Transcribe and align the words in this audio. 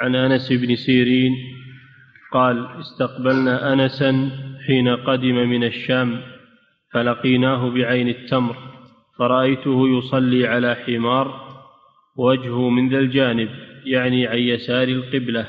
عن 0.00 0.14
أنس 0.14 0.52
بن 0.52 0.76
سيرين 0.76 1.32
قال 2.32 2.66
استقبلنا 2.80 3.72
انسا 3.72 4.30
حين 4.66 4.88
قدم 4.88 5.34
من 5.34 5.64
الشام 5.64 6.20
فلقيناه 6.92 7.70
بعين 7.70 8.08
التمر 8.08 8.56
فرأيته 9.18 9.88
يصلي 9.88 10.46
على 10.46 10.74
حمار 10.74 11.48
وجهه 12.16 12.68
من 12.68 12.88
ذا 12.88 12.98
الجانب 12.98 13.48
يعني 13.84 14.26
عن 14.26 14.38
يسار 14.38 14.88
القبلة. 14.88 15.46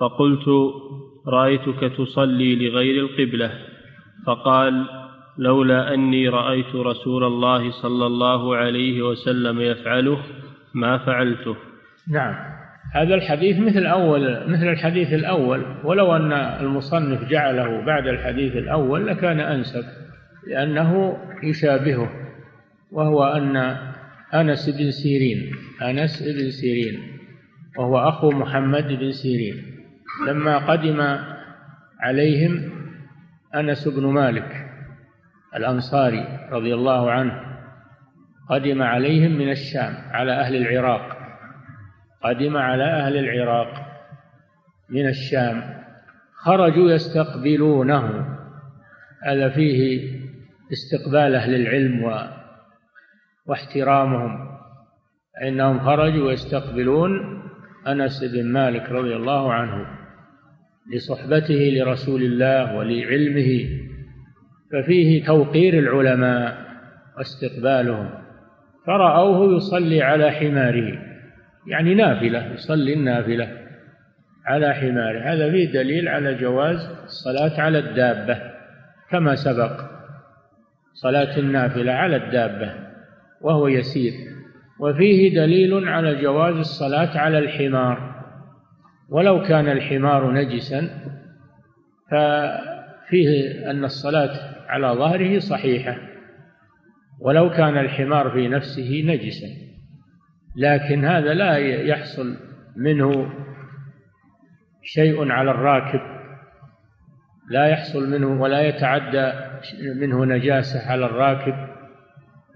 فقلت 0.00 0.48
رأيتك 1.26 1.92
تصلي 1.98 2.68
لغير 2.68 3.04
القبلة. 3.04 3.58
فقال 4.26 4.86
لولا 5.38 5.94
أني 5.94 6.28
رأيت 6.28 6.74
رسول 6.74 7.24
الله 7.24 7.70
صلى 7.70 8.06
الله 8.06 8.56
عليه 8.56 9.02
وسلم 9.02 9.60
يفعله 9.60 10.22
ما 10.74 10.98
فعلته. 10.98 11.56
نعم. 12.12 12.49
هذا 12.92 13.14
الحديث 13.14 13.58
مثل 13.58 13.86
أول 13.86 14.50
مثل 14.50 14.68
الحديث 14.68 15.12
الأول. 15.12 15.64
ولو 15.84 16.16
أن 16.16 16.32
المصنف 16.32 17.24
جعله 17.24 17.84
بعد 17.84 18.06
الحديث 18.06 18.56
الأول 18.56 19.06
لكان 19.06 19.40
أنسب 19.40 19.84
لأنه 20.46 21.16
يشابهه 21.42 22.10
وهو 22.92 23.24
أن 23.24 23.56
أنس 24.34 24.68
بن 24.68 24.90
سيرين. 24.90 25.52
أنس 25.82 26.22
بن 26.22 26.50
سيرين 26.50 27.00
وهو 27.78 28.08
أخو 28.08 28.30
محمد 28.30 28.88
بن 28.88 29.10
سيرين. 29.12 29.62
لما 30.28 30.58
قدم 30.58 31.18
عليهم 32.00 32.70
أنس 33.54 33.88
بن 33.88 34.06
مالك 34.06 34.66
الأنصاري 35.56 36.48
رضي 36.52 36.74
الله 36.74 37.10
عنه 37.10 37.40
قدم 38.48 38.82
عليهم 38.82 39.38
من 39.38 39.50
الشام 39.50 39.94
على 40.10 40.32
أهل 40.32 40.56
العراق. 40.56 41.19
قدم 42.22 42.56
على 42.56 42.84
أهل 42.84 43.16
العراق 43.16 43.86
من 44.90 45.08
الشام 45.08 45.62
خرجوا 46.34 46.90
يستقبلونه 46.90 48.36
هذا 49.22 49.48
فيه 49.48 50.10
استقبال 50.72 51.34
أهل 51.34 51.54
العلم 51.54 52.04
و 52.04 52.40
واحترامهم. 53.46 54.50
فإنهم 55.40 55.80
خرجوا 55.80 56.32
يستقبلون 56.32 57.42
أنس 57.88 58.24
بن 58.24 58.52
مالك 58.52 58.90
رضي 58.90 59.16
الله 59.16 59.52
عنه 59.52 59.86
لصحبته 60.94 61.70
لرسول 61.72 62.22
الله 62.22 62.76
ولعلمه 62.76 63.68
ففيه 64.72 65.24
توقير 65.24 65.78
العلماء 65.78 66.66
واستقبالهم. 67.18 68.10
فرأوه 68.86 69.56
يصلي 69.56 70.02
على 70.02 70.30
حماره. 70.30 71.09
يعني 71.70 71.94
نافلة 71.94 72.52
يصلي 72.52 72.94
النافلة 72.94 73.48
على 74.46 74.74
حماره. 74.74 75.32
هذا 75.32 75.50
فيه 75.50 75.72
دليل 75.72 76.08
على 76.08 76.34
جواز 76.34 76.90
الصلاة 77.04 77.60
على 77.60 77.78
الدابة 77.78 78.42
كما 79.10 79.34
سبق. 79.34 79.80
صلاة 80.92 81.38
النافلة 81.38 81.92
على 81.92 82.16
الدابة 82.16 82.74
وهو 83.40 83.68
يسير. 83.68 84.12
وفيه 84.80 85.34
دليل 85.34 85.88
على 85.88 86.22
جواز 86.22 86.54
الصلاة 86.54 87.18
على 87.18 87.38
الحمار. 87.38 88.24
ولو 89.08 89.42
كان 89.42 89.68
الحمار 89.68 90.32
نجسا 90.32 90.88
ففيه 92.10 93.70
أن 93.70 93.84
الصلاة 93.84 94.30
على 94.68 94.86
ظهره 94.86 95.38
صحيحة. 95.38 95.96
ولو 97.20 97.50
كان 97.50 97.78
الحمار 97.78 98.30
في 98.30 98.48
نفسه 98.48 99.02
نجسا. 99.06 99.69
لكن 100.56 101.04
هذا 101.04 101.34
لا 101.34 101.56
يحصل 101.58 102.36
منه 102.76 103.32
شيء 104.82 105.32
على 105.32 105.50
الراكب. 105.50 106.00
لا 107.50 107.66
يحصل 107.66 108.10
منه 108.10 108.42
ولا 108.42 108.60
يتعدى 108.60 109.32
منه 110.00 110.24
نجاسة 110.24 110.90
على 110.92 111.06
الراكب. 111.06 111.54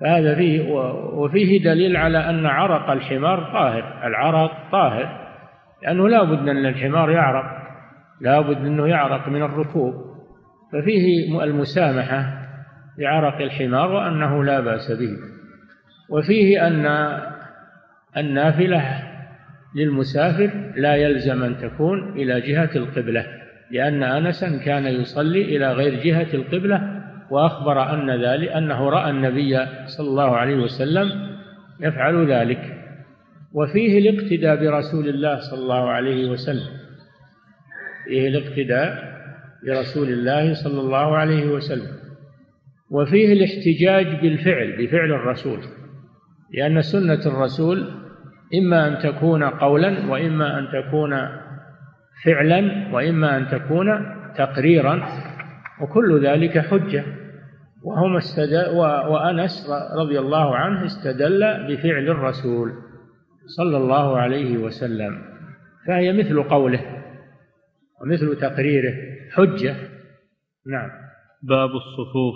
فهذا 0.00 0.34
فيه 0.34 0.72
وفيه 1.14 1.64
دليل 1.64 1.96
على 1.96 2.30
أن 2.30 2.46
عرق 2.46 2.90
الحمار 2.90 3.52
طاهر. 3.52 4.06
العرق 4.06 4.70
طاهر 4.72 5.24
لأنه 5.82 6.08
لا 6.08 6.22
بد 6.22 6.48
أن 6.48 6.66
الحمار 6.66 7.10
يعرق. 7.10 7.44
لا 8.20 8.40
بد 8.40 8.56
أنه 8.56 8.88
يعرق 8.88 9.28
من 9.28 9.42
الركوب. 9.42 9.94
ففيه 10.72 11.42
المسامحة 11.44 12.44
بعرق 12.98 13.36
الحمار 13.36 13.92
وأنه 13.92 14.44
لا 14.44 14.60
بأس 14.60 14.92
به. 14.92 15.16
وفيه 16.10 16.66
أن 16.66 16.86
النافلة 18.16 19.02
للمسافر 19.76 20.72
لا 20.76 20.94
يلزم 20.94 21.42
أن 21.42 21.56
تكون 21.58 22.12
إلى 22.12 22.40
جهة 22.40 22.70
القبلة 22.76 23.26
لأن 23.70 24.02
أنسا 24.02 24.56
كان 24.64 24.86
يصلي 24.86 25.56
إلى 25.56 25.72
غير 25.72 26.04
جهة 26.04 26.34
القبلة 26.34 27.02
وأخبر 27.30 27.94
أن 27.94 28.24
ذلك 28.24 28.48
أنه 28.48 28.90
رأى 28.90 29.10
النبي 29.10 29.66
صلى 29.86 30.08
الله 30.08 30.36
عليه 30.36 30.56
وسلم 30.56 31.10
يفعل 31.80 32.32
ذلك. 32.32 32.58
وفيه 33.52 33.98
الاقتداء 33.98 34.56
برسول 34.56 35.08
الله 35.08 35.38
صلى 35.38 35.58
الله 35.58 35.90
عليه 35.90 36.30
وسلم. 36.30 36.70
فيه 38.08 38.28
الاقتداء 38.28 39.14
برسول 39.66 40.08
الله 40.08 40.54
صلى 40.54 40.80
الله 40.80 41.16
عليه 41.16 41.46
وسلم. 41.46 41.92
وفيه 42.90 43.32
الاحتجاج 43.32 44.20
بالفعل 44.20 44.76
بفعل 44.78 45.12
الرسول. 45.12 45.60
لأن 46.54 46.82
سنة 46.82 47.26
الرسول 47.26 48.03
إما 48.58 48.88
أن 48.88 48.98
تكون 49.02 49.44
قولا 49.44 50.10
وإما 50.10 50.58
أن 50.58 50.68
تكون 50.68 51.28
فعلا 52.24 52.88
وإما 52.92 53.36
أن 53.36 53.48
تكون 53.48 53.86
تقريرا 54.36 55.08
وكل 55.80 56.26
ذلك 56.26 56.58
حجة. 56.58 57.04
وهم 57.84 58.16
استدل 58.16 58.68
وأنس 59.08 59.70
رضي 60.00 60.18
الله 60.18 60.56
عنه 60.56 60.84
استدل 60.84 61.40
بفعل 61.68 62.08
الرسول 62.08 62.72
صلى 63.56 63.76
الله 63.76 64.18
عليه 64.18 64.58
وسلم 64.58 65.22
فهي 65.86 66.12
مثل 66.12 66.42
قوله 66.42 66.80
ومثل 68.00 68.36
تقريره 68.40 68.94
حجة. 69.32 69.74
نعم. 70.66 70.90
باب 71.42 71.70
الصفوف. 71.70 72.34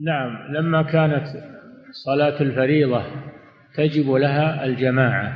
نعم. 0.00 0.52
لما 0.52 0.82
كانت 0.82 1.26
صلاة 2.04 2.40
الفريضة 2.40 3.02
تجب 3.80 4.10
لها 4.10 4.64
الجماعة. 4.64 5.32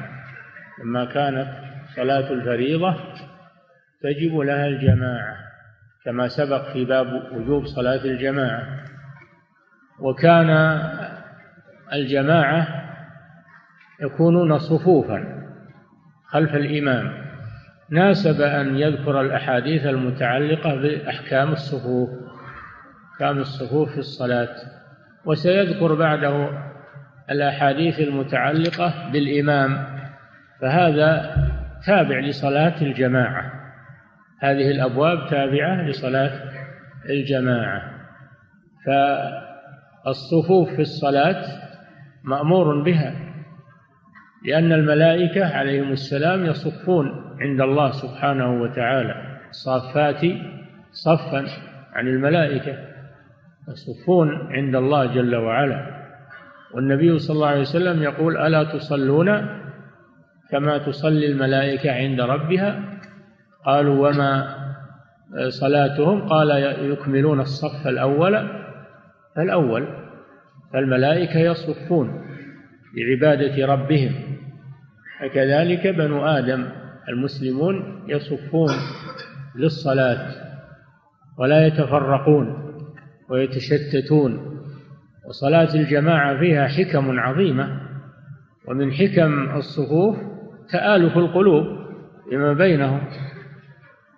لما 0.85 1.05
كانت 1.05 1.49
صلاة 1.97 2.33
الفريضة 2.33 2.97
تجب 4.03 4.37
لها 4.39 4.67
الجماعة 4.67 5.37
كما 6.05 6.29
سبق 6.29 6.73
في 6.73 6.85
باب 6.85 7.33
وجوب 7.33 7.67
صلاة 7.67 8.05
الجماعة. 8.05 8.85
وكان 10.01 10.51
الجماعة 11.93 12.67
يكونون 14.01 14.59
صفوفا 14.59 15.45
خلف 16.27 16.55
الإمام. 16.55 17.25
ناسب 17.91 18.41
أن 18.41 18.77
يذكر 18.77 19.21
الأحاديث 19.21 19.87
المتعلقة 19.87 20.75
بأحكام 20.75 21.53
الصفوف 21.53 22.11
أحكام 23.13 23.39
الصفوف 23.39 23.93
في 23.93 23.99
الصلاة 23.99 24.57
وسيذكر 25.25 25.95
بعده 25.95 26.49
الأحاديث 27.31 28.01
المتعلقة 28.01 29.11
بالإمام 29.13 29.87
فهذا 30.61 31.37
تابع 31.87 32.19
لصلاة 32.19 32.83
الجماعة. 32.83 33.53
هذه 34.41 34.71
الأبواب 34.71 35.31
تابعة 35.31 35.89
لصلاة 35.89 36.41
الجماعة. 37.11 37.95
فالصفوف 40.05 40.69
في 40.69 40.83
الصلاة 40.83 41.45
مأمور 42.25 42.83
بها 42.83 43.15
لأن 44.45 44.73
الملائكة 44.73 45.57
عليهم 45.57 45.93
السلام 45.93 46.47
يصفون 46.47 47.37
عند 47.41 47.61
الله 47.61 47.91
سبحانه 47.91 48.63
وتعالى 48.63 49.15
صافات 49.51 50.21
صفا 50.93 51.47
عن 51.93 52.09
الملائكة 52.09 52.79
يصفون 53.69 54.53
عند 54.53 54.75
الله 54.75 55.07
جل 55.07 55.37
وعلا. 55.37 56.04
والنبي 56.75 57.19
صلى 57.19 57.35
الله 57.35 57.49
عليه 57.49 57.61
وسلم 57.61 58.03
يقول 58.03 58.37
ألا 58.37 58.65
تصلون 58.65 59.29
كما 60.51 60.79
تصلي 60.79 61.27
الملائكة 61.27 61.93
عند 61.93 62.21
ربها؟ 62.21 63.01
قالوا 63.67 64.09
وما 64.09 64.55
صلاتهم؟ 65.49 66.29
قال 66.29 66.51
يكملون 66.93 67.41
الصف 67.41 67.87
الأول 67.87 68.49
الأول 69.39 69.89
فالملائكة 70.73 71.39
يصفون 71.39 72.25
بعبادة 72.97 73.67
ربهم. 73.67 74.13
فكذلك 75.21 75.87
بنو 75.87 76.27
آدم 76.27 76.67
المسلمون 77.09 78.05
يصفون 78.09 78.71
للصلاة 79.57 80.29
ولا 81.39 81.67
يتفرقون 81.67 82.75
ويتشتتون. 83.31 84.54
وصلاة 85.29 85.75
الجماعة 85.75 86.39
فيها 86.39 86.69
حكم 86.69 87.21
عظيمة 87.21 87.81
ومن 88.69 88.93
حكم 88.93 89.57
الصفوف 89.57 90.17
تآلف 90.73 91.17
القلوب 91.17 91.65
فيما 92.31 92.53
بينهم. 92.53 93.01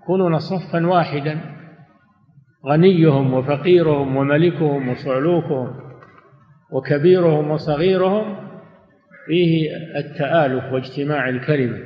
يكونون 0.02 0.38
صفا 0.38 0.86
واحدا 0.86 1.40
غنيهم 2.66 3.34
وفقيرهم 3.34 4.16
وملكهم 4.16 4.88
وصعلوكهم 4.88 5.80
وكبيرهم 6.70 7.50
وصغيرهم 7.50 8.36
فيه 9.26 9.70
التآلف 9.96 10.72
واجتماع 10.72 11.28
الكلمة 11.28 11.78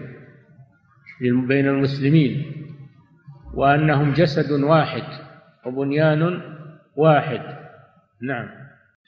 بين 1.20 1.69
المسلمين 1.69 2.52
وأنهم 3.55 4.12
جسد 4.12 4.62
واحد 4.62 5.02
وبنيان 5.67 6.40
واحد. 6.96 7.40
نعم. 8.22 8.49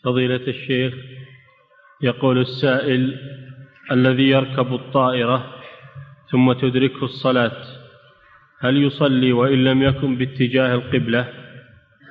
فضيلة 0.04 0.46
الشيخ 0.48 0.94
يقول 2.02 2.40
السائل 2.40 3.18
الذي 3.92 4.28
يركب 4.28 4.74
الطائرة 4.74 5.46
ثم 6.30 6.52
تدركه 6.52 7.04
الصلاة 7.04 7.56
هل 8.60 8.82
يصلي 8.82 9.32
وإن 9.32 9.64
لم 9.64 9.82
يكن 9.82 10.16
باتجاه 10.16 10.74
القبلة؟ 10.74 11.28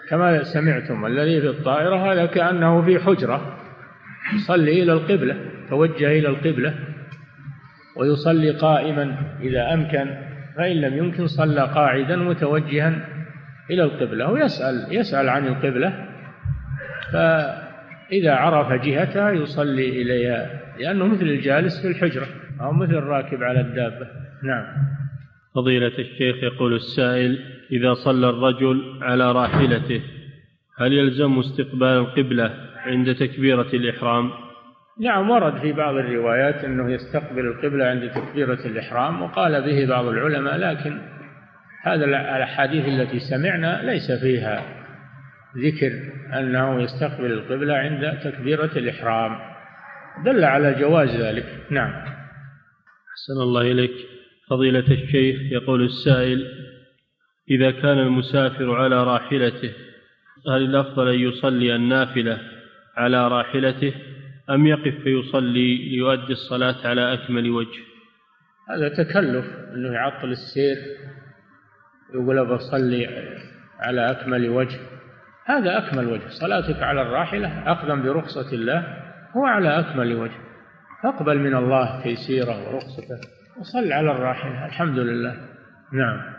كما 0.10 0.44
سمعتم 0.44 1.06
الذي 1.06 1.42
في 1.42 1.48
الطائرة 1.48 2.12
هذا 2.12 2.26
كأنه 2.26 2.82
في 2.82 3.00
حجرة 3.00 3.58
يصلي 4.36 4.84
إلى 4.84 4.94
القبلة 4.94 5.36
توجه 5.70 6.20
إلى 6.20 6.28
القبلة 6.28 6.76
ويصلي 7.98 8.52
قائما 8.52 9.16
إذا 9.42 9.74
أمكن 9.74 10.16
فإن 10.58 10.76
لم 10.82 10.98
يمكن 10.98 11.28
صلى 11.28 11.62
قاعدا 11.62 12.16
متوجها 12.16 13.08
إلى 13.70 13.84
القبلة 13.84 14.32
ويسأل 14.32 14.88
يسأل 14.92 15.30
عن 15.30 15.48
القبلة 15.48 16.08
فإذا 18.12 18.36
عرف 18.36 18.82
جهتها 18.86 19.32
يصلي 19.32 20.02
إليها 20.02 20.62
لأنه 20.80 21.06
مثل 21.06 21.26
الجالس 21.26 21.82
في 21.82 21.88
الحجرة 21.88 22.28
أو 22.62 22.74
مثل 22.74 22.96
الراكب 22.96 23.44
على 23.44 23.62
الدابة 23.62 24.08
نعم 24.44 24.66
فضيلة 25.56 26.00
الشيخ 26.00 26.44
يقول 26.44 26.74
السائل 26.74 27.40
إذا 27.72 27.94
صلى 27.94 28.30
الرجل 28.30 29.00
على 29.02 29.32
راحلته 29.32 30.02
هل 30.78 30.94
يلزم 30.94 31.40
استقبال 31.40 31.88
القبلة 31.88 32.54
عند 32.86 33.16
تكبيرة 33.16 33.70
الإحرام؟ 33.74 34.32
نعم 35.00 35.30
ورد 35.30 35.62
في 35.62 35.72
بعض 35.72 35.96
الروايات 35.96 36.64
أنه 36.64 36.92
يستقبل 36.92 37.46
القبلة 37.46 37.86
عند 37.86 38.12
تكبيرة 38.12 38.60
الإحرام 38.66 39.22
وقال 39.22 39.62
به 39.62 39.90
بعض 39.90 40.06
العلماء 40.06 40.58
لكن 40.58 40.98
هذا 41.84 42.06
الأحاديث 42.06 42.88
التي 42.88 43.20
سمعنا 43.20 43.82
ليس 43.84 44.12
فيها 44.12 44.81
ذكر 45.58 45.92
أنه 46.40 46.82
يستقبل 46.82 47.32
القبلة 47.32 47.74
عند 47.74 48.20
تكبيرة 48.24 48.72
الإحرام. 48.76 49.40
دل 50.26 50.44
على 50.44 50.74
جواز 50.74 51.10
ذلك. 51.10 51.46
نعم. 51.70 51.92
أحسن 53.12 53.42
الله 53.42 53.62
إليك. 53.62 54.12
فضيلة 54.52 54.92
الشيخ 54.92 55.52
يقول 55.52 55.84
السائل 55.84 56.48
إذا 57.50 57.72
كان 57.72 58.00
المسافر 58.00 58.76
على 58.76 59.04
راحلته 59.04 59.74
هل 60.48 60.62
الأفضل 60.62 61.08
أن 61.08 61.20
يصلي 61.20 61.76
النافلة 61.76 62.42
على 62.98 63.28
راحلته 63.28 63.94
أم 64.50 64.68
يقف 64.68 65.04
فيصلي 65.04 65.90
ليؤدي 65.90 66.34
الصلاة 66.34 66.88
على 66.88 67.14
أكمل 67.14 67.50
وجه؟ 67.50 67.80
هذا 68.70 68.90
تكلف 68.90 69.46
أنه 69.74 69.94
يعطل 69.94 70.32
السير 70.32 70.78
يقول 72.14 72.56
بصلي 72.56 73.08
على 73.80 74.12
أكمل 74.12 74.50
وجه. 74.50 74.80
هذا 75.46 75.78
أكمل 75.78 76.08
وجه. 76.08 76.28
صلاتك 76.28 76.84
على 76.84 77.02
الراحلة 77.02 77.72
أخذا 77.72 77.96
برخصة 77.96 78.54
الله 78.54 78.98
هو 79.38 79.46
على 79.46 79.80
أكمل 79.80 80.16
وجه. 80.16 80.40
فاقبل 81.04 81.40
من 81.40 81.56
الله 81.56 82.04
تيسيره 82.04 82.70
ورخصته 82.70 83.20
وصل 83.60 83.92
على 83.92 84.12
الراحلة. 84.12 84.66
الحمد 84.66 85.00
لله. 85.00 85.36
نعم. 85.94 86.31